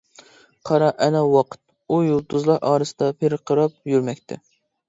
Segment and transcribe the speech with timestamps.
[0.69, 4.41] قارا، ئەنە ۋاقىت، ئۇ يۇلتۇزلار ئارىسىدا پىرقىراپ يۈرمەكتە.